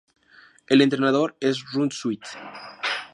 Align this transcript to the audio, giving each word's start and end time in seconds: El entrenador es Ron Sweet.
El 0.65 0.81
entrenador 0.81 1.37
es 1.41 1.63
Ron 1.73 1.91
Sweet. 1.91 2.23